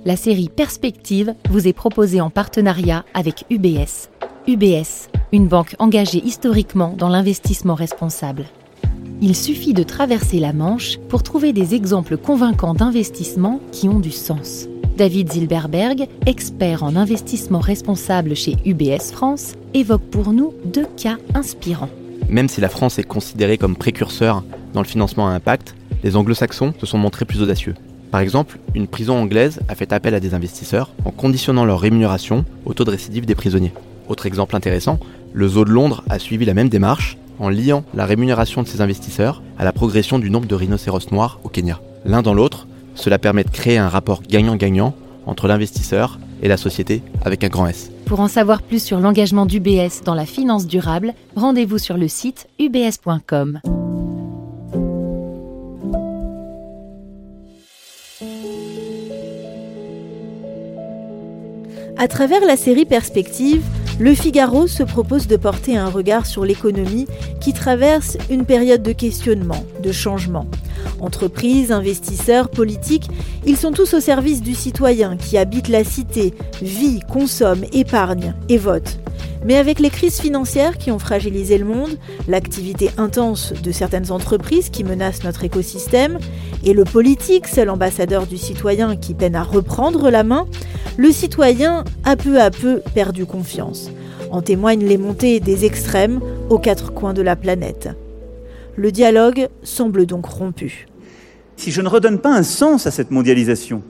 [0.04, 4.10] La série Perspective vous est proposée en partenariat avec UBS.
[4.48, 8.46] UBS, une banque engagée historiquement dans l'investissement responsable.
[9.22, 14.12] Il suffit de traverser la Manche pour trouver des exemples convaincants d'investissement qui ont du
[14.12, 14.68] sens.
[14.98, 21.90] David Zilberberg, expert en investissement responsable chez UBS France, évoque pour nous deux cas inspirants.
[22.30, 26.74] Même si la France est considérée comme précurseur dans le financement à impact, les anglo-saxons
[26.78, 27.76] se sont montrés plus audacieux.
[28.12, 32.44] Par exemple, une prison anglaise a fait appel à des investisseurs en conditionnant leur rémunération
[32.66, 33.74] au taux de récidive des prisonniers.
[34.10, 35.00] Autre exemple intéressant,
[35.34, 38.82] le zoo de Londres a suivi la même démarche en liant la rémunération de ses
[38.82, 41.80] investisseurs à la progression du nombre de rhinocéros noirs au Kenya.
[42.06, 44.96] L'un dans l'autre, cela permet de créer un rapport gagnant-gagnant
[45.26, 47.92] entre l'investisseur et la société avec un grand S.
[48.06, 52.48] Pour en savoir plus sur l'engagement d'UBS dans la finance durable, rendez-vous sur le site
[52.60, 53.60] ubs.com.
[61.98, 63.64] À travers la série Perspective,
[63.98, 67.08] le Figaro se propose de porter un regard sur l'économie
[67.40, 70.46] qui traverse une période de questionnement, de changement.
[71.00, 73.10] Entreprises, investisseurs, politiques,
[73.46, 78.58] ils sont tous au service du citoyen qui habite la cité, vit, consomme, épargne et
[78.58, 79.00] vote.
[79.46, 84.70] Mais avec les crises financières qui ont fragilisé le monde, l'activité intense de certaines entreprises
[84.70, 86.18] qui menacent notre écosystème,
[86.64, 90.48] et le politique, seul ambassadeur du citoyen qui peine à reprendre la main,
[90.98, 93.92] le citoyen a peu à peu perdu confiance.
[94.32, 97.90] En témoignent les montées des extrêmes aux quatre coins de la planète.
[98.78, 100.88] Le dialogue semble donc rompu.
[101.56, 103.82] Si je ne redonne pas un sens à cette mondialisation,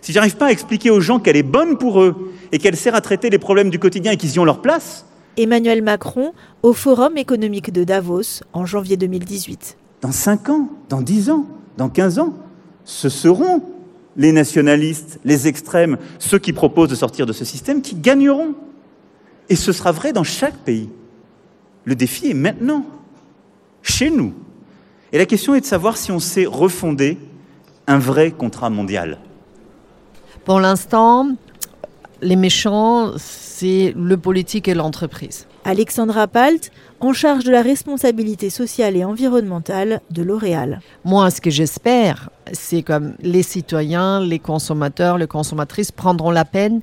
[0.00, 2.94] si j'arrive pas à expliquer aux gens qu'elle est bonne pour eux et qu'elle sert
[2.94, 5.04] à traiter les problèmes du quotidien et qu'ils y ont leur place.
[5.36, 9.76] Emmanuel Macron au Forum économique de Davos en janvier 2018.
[10.00, 12.34] Dans 5 ans, dans 10 ans, dans 15 ans,
[12.84, 13.62] ce seront
[14.16, 18.54] les nationalistes, les extrêmes, ceux qui proposent de sortir de ce système, qui gagneront.
[19.48, 20.88] Et ce sera vrai dans chaque pays.
[21.84, 22.84] Le défi est maintenant,
[23.82, 24.34] chez nous.
[25.12, 27.18] Et la question est de savoir si on sait refonder
[27.86, 29.18] un vrai contrat mondial.
[30.44, 31.28] Pour l'instant,
[32.22, 35.46] les méchants, c'est le politique et l'entreprise.
[35.64, 40.80] Alexandra Palt, en charge de la responsabilité sociale et environnementale de L'Oréal.
[41.04, 46.80] Moi, ce que j'espère, c'est que les citoyens, les consommateurs, les consommatrices prendront la peine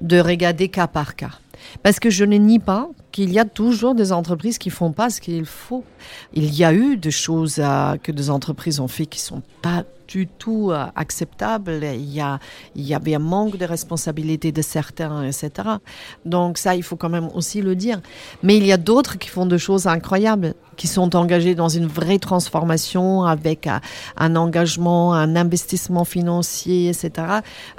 [0.00, 1.38] de regarder cas par cas.
[1.82, 5.10] Parce que je ne nie pas qu'il y a toujours des entreprises qui font pas
[5.10, 5.84] ce qu'il faut.
[6.32, 7.62] Il y a eu des choses
[8.02, 11.80] que des entreprises ont fait qui sont pas du tout euh, acceptable.
[11.94, 12.38] Il y, a,
[12.74, 15.50] il y avait un manque de responsabilité de certains, etc.
[16.24, 18.00] Donc ça, il faut quand même aussi le dire.
[18.42, 21.86] Mais il y a d'autres qui font des choses incroyables, qui sont engagés dans une
[21.86, 23.80] vraie transformation avec un,
[24.16, 27.10] un engagement, un investissement financier, etc.,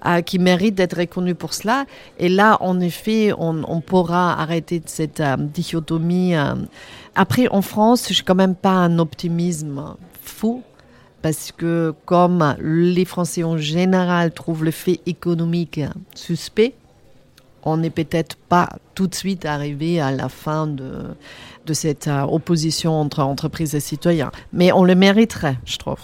[0.05, 1.85] euh, qui méritent d'être reconnus pour cela.
[2.17, 6.33] Et là, en effet, on, on pourra arrêter cette euh, dichotomie.
[7.15, 10.63] Après, en France, je suis quand même pas un optimisme fou
[11.21, 15.79] parce que comme les Français en général trouvent le fait économique
[16.15, 16.75] suspect,
[17.65, 21.15] on n'est peut-être pas tout de suite arrivé à la fin de,
[21.65, 24.31] de cette euh, opposition entre entreprises et citoyens.
[24.51, 25.99] Mais on le mériterait, je trouve.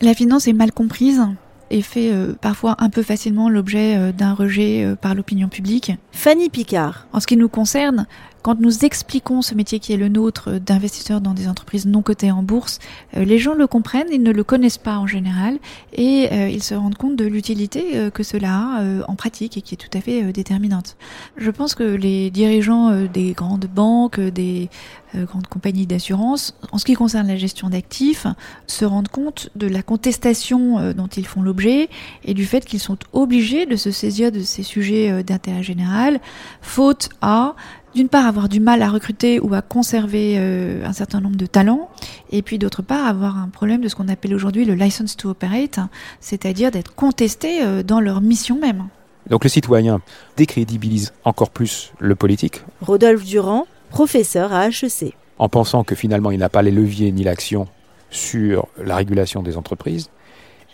[0.00, 1.22] La finance est mal comprise
[1.70, 5.92] et fait euh, parfois un peu facilement l'objet euh, d'un rejet par l'opinion publique.
[6.12, 7.06] Fanny Picard.
[7.12, 8.06] En ce qui nous concerne,
[8.42, 12.30] quand nous expliquons ce métier qui est le nôtre d'investisseur dans des entreprises non cotées
[12.30, 12.78] en bourse,
[13.16, 15.58] euh, les gens le comprennent, ils ne le connaissent pas en général
[15.92, 19.62] et euh, ils se rendent compte de l'utilité euh, que cela a en pratique et
[19.62, 20.96] qui est tout à fait déterminante.
[21.36, 24.68] Je pense que les dirigeants des grandes banques, des
[25.14, 28.26] grandes compagnies d'assurance, en ce qui concerne la gestion d'actifs,
[28.66, 31.88] se rendent compte de la contestation dont ils font l'objet
[32.24, 36.20] et du fait qu'ils sont obligés de se saisir de ces sujets d'intérêt général,
[36.62, 37.54] faute à
[37.94, 41.46] d'une part avoir du mal à recruter ou à conserver euh, un certain nombre de
[41.46, 41.88] talents,
[42.30, 45.30] et puis d'autre part avoir un problème de ce qu'on appelle aujourd'hui le license to
[45.30, 45.78] operate,
[46.20, 48.88] c'est-à-dire d'être contesté euh, dans leur mission même.
[49.28, 50.00] Donc le citoyen
[50.36, 52.62] décrédibilise encore plus le politique.
[52.80, 55.14] Rodolphe Durand, professeur à HEC.
[55.38, 57.68] En pensant que finalement il n'a pas les leviers ni l'action
[58.10, 60.10] sur la régulation des entreprises,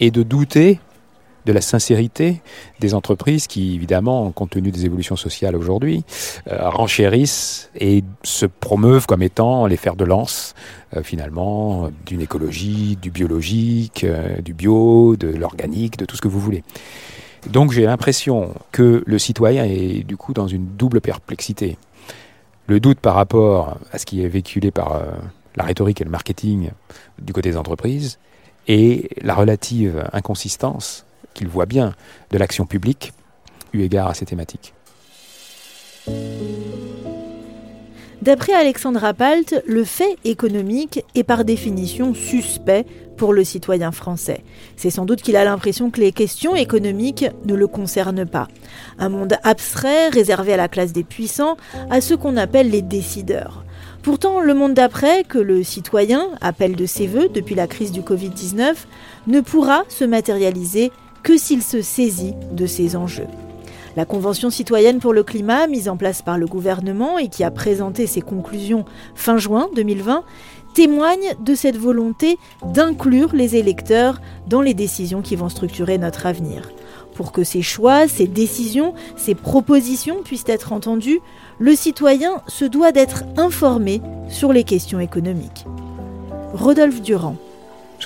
[0.00, 0.81] et de douter
[1.47, 2.43] de la sincérité
[2.81, 6.05] des entreprises qui, évidemment, compte tenu des évolutions sociales aujourd'hui,
[6.51, 10.55] euh, renchérissent et se promeuvent comme étant les fers de lance,
[10.97, 16.29] euh, finalement, d'une écologie, du biologique, euh, du bio, de l'organique, de tout ce que
[16.29, 16.65] vous voulez.
[17.49, 21.79] Donc j'ai l'impression que le citoyen est du coup dans une double perplexité.
[22.67, 25.01] Le doute par rapport à ce qui est véhiculé par
[25.55, 26.71] la rhétorique et le marketing
[27.23, 28.19] du côté des entreprises,
[28.69, 31.06] et la relative inconsistance
[31.37, 31.94] qu'il voit bien
[32.33, 33.12] de l'action publique
[33.72, 34.75] eu égard à ces thématiques.
[38.22, 44.42] D'après Alexandra Palt, le fait économique est par définition suspect pour le citoyen français.
[44.77, 48.49] C'est sans doute qu'il a l'impression que les questions économiques ne le concernent pas.
[48.99, 51.57] Un monde abstrait, réservé à la classe des puissants,
[51.90, 53.64] à ceux qu'on appelle les décideurs.
[54.03, 58.01] Pourtant, le monde d'après, que le citoyen appelle de ses voeux depuis la crise du
[58.01, 58.75] Covid-19,
[59.27, 60.92] ne pourra se matérialiser
[61.27, 63.27] que s'il se saisit de ces enjeux.
[63.97, 67.51] La Convention citoyenne pour le climat, mise en place par le gouvernement et qui a
[67.51, 68.85] présenté ses conclusions
[69.17, 70.23] fin juin 2020,
[70.73, 72.39] témoigne de cette volonté
[72.73, 76.71] d'inclure les électeurs dans les décisions qui vont structurer notre avenir.
[77.17, 81.19] Pour que ces choix, ces décisions, ces propositions puissent être entendues,
[81.59, 85.65] le citoyen se doit d'être informé sur les questions économiques.
[86.53, 87.37] Rodolphe Durand.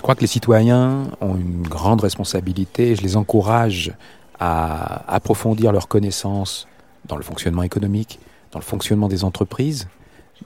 [0.01, 3.93] Je crois que les citoyens ont une grande responsabilité je les encourage
[4.39, 6.67] à approfondir leurs connaissances
[7.05, 8.19] dans le fonctionnement économique,
[8.51, 9.89] dans le fonctionnement des entreprises,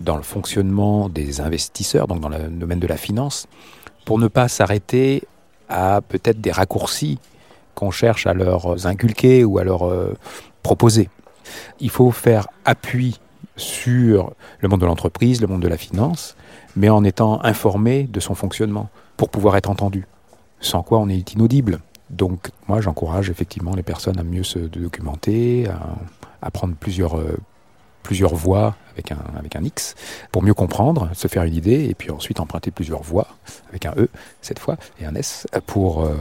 [0.01, 3.47] dans le fonctionnement des investisseurs, donc dans le domaine de la finance,
[4.05, 5.23] pour ne pas s'arrêter
[5.69, 7.21] à peut-être des raccourcis
[7.77, 10.17] qu'on cherche à leur inculquer ou à leur euh,
[10.65, 11.09] proposer.
[11.79, 13.21] Il faut faire appui
[13.55, 16.35] sur le monde de l'entreprise, le monde de la finance,
[16.75, 20.07] mais en étant informé de son fonctionnement pour pouvoir être entendu.
[20.61, 21.81] Sans quoi on est inaudible.
[22.11, 25.67] Donc moi j'encourage effectivement les personnes à mieux se documenter,
[26.43, 27.39] à, prendre plusieurs, euh,
[28.03, 29.95] plusieurs voies avec un, X
[30.31, 33.27] pour mieux comprendre, se faire une idée et puis ensuite emprunter plusieurs voies
[33.71, 34.09] avec un E
[34.43, 36.15] cette fois et un S pour euh,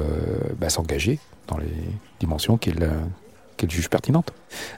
[0.58, 1.74] bah, s'engager dans les
[2.20, 2.90] dimensions qu'elle
[3.58, 4.34] qu'elle juge pertinentes.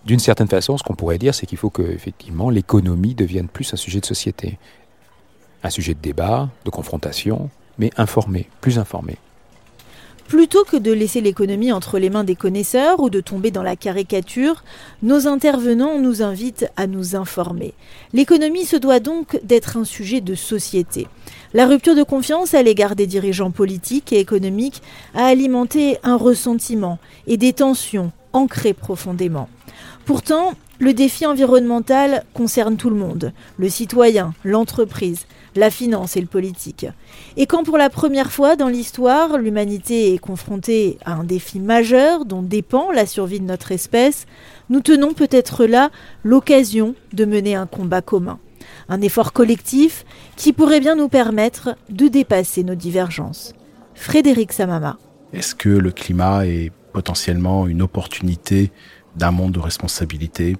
[0.05, 3.73] D'une certaine façon, ce qu'on pourrait dire, c'est qu'il faut que effectivement l'économie devienne plus
[3.73, 4.57] un sujet de société,
[5.63, 9.17] un sujet de débat, de confrontation, mais informé, plus informé.
[10.27, 13.75] Plutôt que de laisser l'économie entre les mains des connaisseurs ou de tomber dans la
[13.75, 14.63] caricature,
[15.03, 17.75] nos intervenants nous invitent à nous informer.
[18.11, 21.07] L'économie se doit donc d'être un sujet de société.
[21.53, 24.81] La rupture de confiance à l'égard des dirigeants politiques et économiques
[25.13, 29.47] a alimenté un ressentiment et des tensions ancrées profondément.
[30.05, 36.27] Pourtant, le défi environnemental concerne tout le monde, le citoyen, l'entreprise, la finance et le
[36.27, 36.85] politique.
[37.37, 42.25] Et quand pour la première fois dans l'histoire, l'humanité est confrontée à un défi majeur
[42.25, 44.25] dont dépend la survie de notre espèce,
[44.69, 45.89] nous tenons peut-être là
[46.23, 48.39] l'occasion de mener un combat commun,
[48.89, 53.53] un effort collectif qui pourrait bien nous permettre de dépasser nos divergences.
[53.93, 54.97] Frédéric Samama.
[55.33, 58.71] Est-ce que le climat est potentiellement une opportunité
[59.15, 60.57] d'un monde de responsabilité?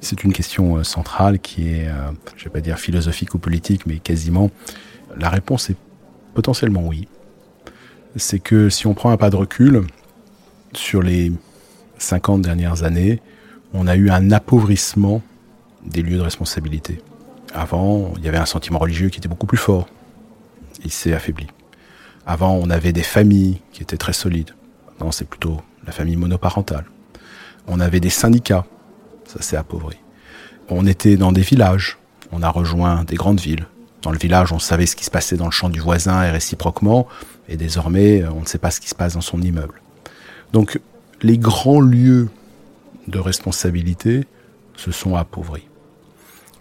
[0.00, 3.38] C'est une question euh, centrale qui est, euh, je ne vais pas dire philosophique ou
[3.38, 4.50] politique, mais quasiment.
[5.16, 5.76] La réponse est
[6.34, 7.08] potentiellement oui.
[8.16, 9.82] C'est que si on prend un pas de recul,
[10.72, 11.32] sur les
[11.98, 13.20] 50 dernières années,
[13.72, 15.22] on a eu un appauvrissement
[15.84, 17.00] des lieux de responsabilité.
[17.54, 19.88] Avant, il y avait un sentiment religieux qui était beaucoup plus fort.
[20.84, 21.46] Il s'est affaibli.
[22.26, 24.50] Avant, on avait des familles qui étaient très solides.
[24.86, 26.84] Maintenant, c'est plutôt la famille monoparentale.
[27.66, 28.66] On avait des syndicats.
[29.32, 29.96] Ça s'est appauvri.
[30.70, 31.98] On était dans des villages.
[32.32, 33.68] On a rejoint des grandes villes.
[34.02, 36.30] Dans le village, on savait ce qui se passait dans le champ du voisin et
[36.30, 37.06] réciproquement.
[37.48, 39.82] Et désormais, on ne sait pas ce qui se passe dans son immeuble.
[40.52, 40.80] Donc,
[41.22, 42.28] les grands lieux
[43.06, 44.26] de responsabilité
[44.74, 45.68] se sont appauvris.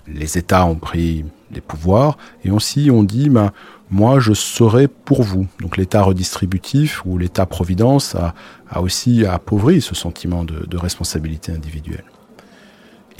[0.08, 3.52] Les États ont pris des pouvoirs et aussi on dit ben,
[3.90, 5.48] moi je serai pour vous.
[5.60, 8.34] Donc l'État redistributif ou l'État-providence a,
[8.82, 12.09] aussi appauvri ce sentiment de responsabilité individuelle.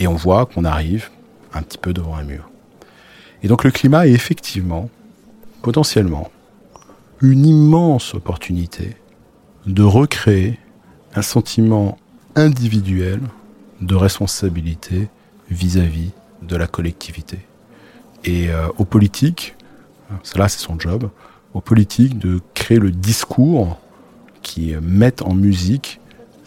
[0.00, 1.10] Et on voit qu'on arrive
[1.52, 2.50] un petit peu devant un mur.
[3.42, 4.90] Et donc le climat est effectivement,
[5.62, 6.30] potentiellement,
[7.20, 8.96] une immense opportunité
[9.66, 10.58] de recréer
[11.14, 11.98] un sentiment
[12.34, 13.20] individuel
[13.80, 15.08] de responsabilité
[15.50, 16.10] vis-à-vis
[16.42, 17.38] de la collectivité.
[18.24, 19.54] Et euh, aux politiques,
[20.22, 21.10] cela c'est son job,
[21.54, 23.78] aux politiques de créer le discours
[24.42, 26.00] qui met en musique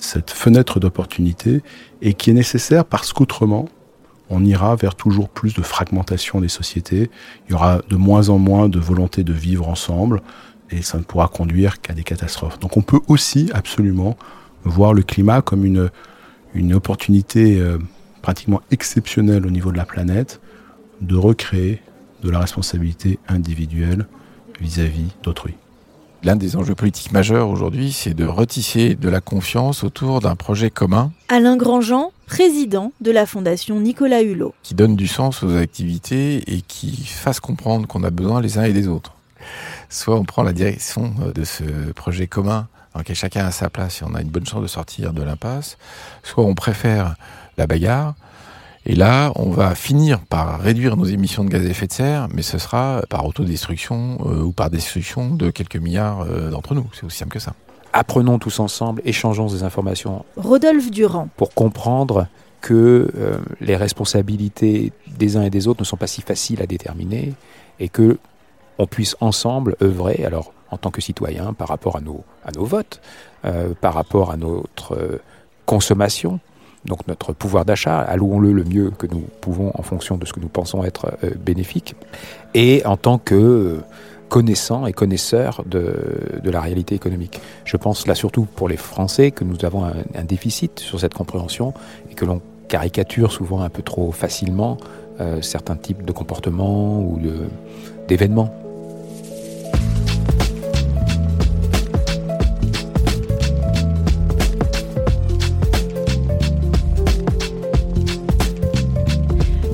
[0.03, 1.61] cette fenêtre d'opportunité
[2.01, 3.67] et qui est nécessaire parce qu'autrement,
[4.29, 7.09] on ira vers toujours plus de fragmentation des sociétés,
[7.47, 10.21] il y aura de moins en moins de volonté de vivre ensemble
[10.69, 12.59] et ça ne pourra conduire qu'à des catastrophes.
[12.59, 14.17] Donc on peut aussi absolument
[14.63, 15.89] voir le climat comme une,
[16.73, 17.77] opportunité euh,
[18.21, 20.39] pratiquement exceptionnelle au niveau de la planète
[21.01, 21.81] de recréer
[22.23, 24.07] de la responsabilité individuelle
[24.61, 25.55] vis-à-vis d'autrui.
[26.25, 30.69] L'un des enjeux politiques majeurs aujourd'hui, c'est de retisser de la confiance autour d'un projet
[30.69, 31.11] commun.
[31.27, 34.55] Alain Grandjean, président de la Fondation Nicolas Hulot.
[34.63, 38.63] Qui donne du sens aux activités et qui fasse comprendre qu'on a besoin les uns
[38.63, 39.15] et des autres.
[39.89, 44.01] Soit on prend la direction de ce projet commun dans lequel chacun a sa place
[44.01, 45.77] et on a une bonne chance de sortir de l'impasse,
[46.23, 47.15] soit on préfère
[47.57, 48.15] la bagarre,
[48.85, 52.27] et là, on va finir par réduire nos émissions de gaz à effet de serre,
[52.33, 56.85] mais ce sera par autodestruction euh, ou par destruction de quelques milliards euh, d'entre nous.
[56.93, 57.53] C'est aussi simple que ça.
[57.93, 60.25] Apprenons tous ensemble, échangeons des informations.
[60.35, 61.29] Rodolphe Durand.
[61.37, 62.27] Pour comprendre
[62.59, 66.65] que euh, les responsabilités des uns et des autres ne sont pas si faciles à
[66.65, 67.33] déterminer
[67.79, 68.17] et que
[68.79, 70.25] on puisse ensemble œuvrer.
[70.25, 72.99] Alors en tant que citoyen par rapport à nos, à nos votes,
[73.45, 75.21] euh, par rapport à notre
[75.65, 76.39] consommation,
[76.85, 80.39] donc notre pouvoir d'achat, allouons-le le mieux que nous pouvons en fonction de ce que
[80.39, 81.95] nous pensons être euh, bénéfique,
[82.53, 83.79] et en tant que
[84.29, 85.93] connaissant et connaisseur de,
[86.43, 87.39] la réalité économique.
[87.65, 91.13] Je pense là surtout pour les Français que nous avons un, un déficit sur cette
[91.13, 91.73] compréhension
[92.09, 94.77] et que l'on caricature souvent un peu trop facilement
[95.41, 97.19] certains types de comportements ou
[98.07, 98.62] d'événements.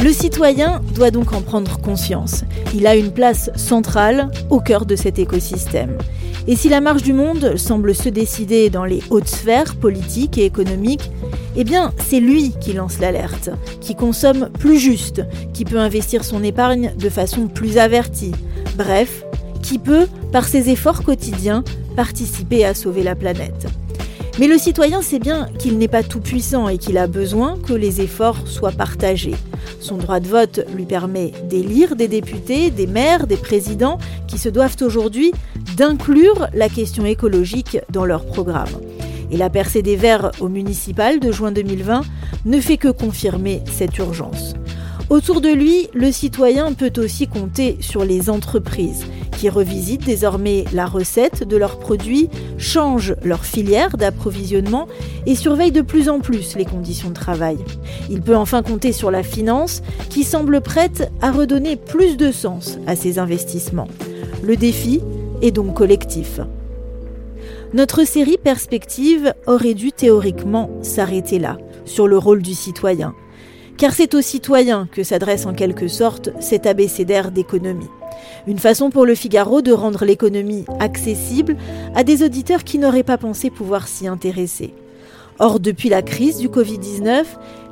[0.02, 2.46] Le citoyen doit donc en prendre conscience.
[2.74, 5.98] Il a une place centrale au cœur de cet écosystème.
[6.48, 10.46] Et si la marche du monde semble se décider dans les hautes sphères politiques et
[10.46, 11.12] économiques,
[11.58, 13.50] eh bien, c'est lui qui lance l'alerte,
[13.82, 15.22] qui consomme plus juste,
[15.54, 18.32] qui peut investir son épargne de façon plus avertie.
[18.78, 19.26] Bref,
[19.62, 21.64] qui peut, par ses efforts quotidiens,
[21.98, 23.68] participer à sauver la planète.
[24.40, 27.74] Mais le citoyen sait bien qu'il n'est pas tout puissant et qu'il a besoin que
[27.74, 29.36] les efforts soient partagés.
[29.82, 34.48] Son droit de vote lui permet d'élire des députés, des maires, des présidents qui se
[34.48, 35.34] doivent aujourd'hui
[35.76, 38.70] d'inclure la question écologique dans leur programme.
[39.30, 42.04] Et la percée des Verts au municipal de juin 2020
[42.46, 44.54] ne fait que confirmer cette urgence.
[45.10, 49.04] Autour de lui, le citoyen peut aussi compter sur les entreprises
[49.40, 54.90] qui revisitent désormais la recette de leurs produits, changent leur filière d'approvisionnement
[55.26, 57.58] et surveillent de plus en plus les conditions de travail.
[58.10, 62.80] Il peut enfin compter sur la finance qui semble prête à redonner plus de sens
[62.86, 63.88] à ces investissements.
[64.44, 65.00] Le défi
[65.42, 66.42] est donc collectif.
[67.74, 73.16] Notre série Perspective aurait dû théoriquement s'arrêter là, sur le rôle du citoyen
[73.78, 77.88] car c'est aux citoyens que s'adresse en quelque sorte cet abécédaire d'économie.
[78.48, 81.58] Une façon pour le Figaro de rendre l'économie accessible
[81.96, 84.74] à des auditeurs qui n'auraient pas pensé pouvoir s'y intéresser.
[85.42, 87.24] Or, depuis la crise du Covid-19,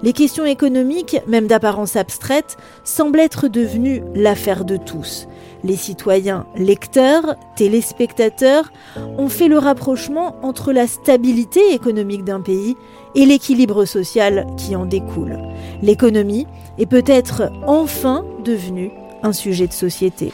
[0.01, 5.27] les questions économiques, même d'apparence abstraite, semblent être devenues l'affaire de tous.
[5.65, 8.71] Les citoyens lecteurs, téléspectateurs
[9.17, 12.75] ont fait le rapprochement entre la stabilité économique d'un pays
[13.15, 15.37] et l'équilibre social qui en découle.
[15.81, 18.91] L'économie est peut-être enfin devenue
[19.23, 20.31] un sujet de société.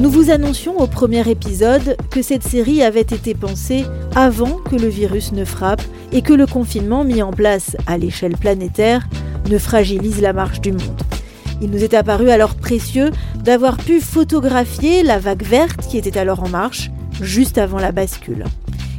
[0.00, 4.86] Nous vous annoncions au premier épisode que cette série avait été pensée avant que le
[4.86, 9.08] virus ne frappe et que le confinement mis en place à l'échelle planétaire
[9.50, 11.02] ne fragilise la marche du monde.
[11.60, 13.10] Il nous est apparu alors précieux
[13.42, 16.90] d'avoir pu photographier la vague verte qui était alors en marche,
[17.20, 18.44] juste avant la bascule.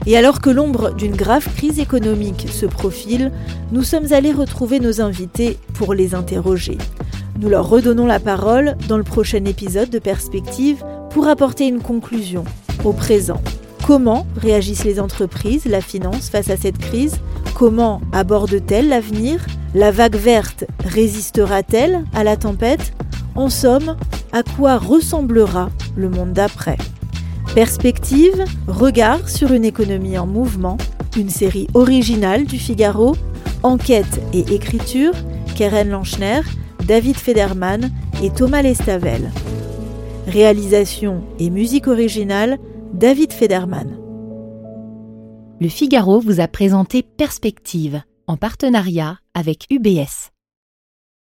[0.06, 3.32] Et alors que l'ombre d'une grave crise économique se profile,
[3.72, 6.78] nous sommes allés retrouver nos invités pour les interroger.
[7.40, 12.44] Nous leur redonnons la parole dans le prochain épisode de Perspective pour apporter une conclusion
[12.84, 13.42] au présent.
[13.88, 17.16] Comment réagissent les entreprises, la finance face à cette crise?
[17.56, 19.40] Comment aborde-t-elle l'avenir?
[19.74, 22.92] La vague verte résistera-t-elle à la tempête?
[23.36, 23.96] En somme,
[24.34, 26.78] à quoi ressemblera le monde d'après?
[27.56, 30.78] Perspective, regard sur une économie en mouvement,
[31.16, 33.16] une série originale du Figaro,
[33.64, 35.14] enquête et écriture,
[35.56, 36.42] Keren Lanchner,
[36.90, 37.92] David Federman
[38.24, 39.32] et Thomas Lestavel.
[40.26, 42.58] Réalisation et musique originale,
[42.96, 43.96] David Federman.
[45.62, 50.32] Le Figaro vous a présenté Perspective en partenariat avec UBS.